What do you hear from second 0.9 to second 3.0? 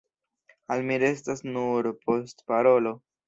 mi restas nur postparolo.